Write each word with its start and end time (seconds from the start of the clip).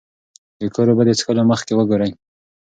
د 0.59 0.61
کور 0.73 0.87
اوبه 0.89 1.03
د 1.05 1.09
څښلو 1.19 1.43
مخکې 1.51 1.73
وګورئ. 1.75 2.11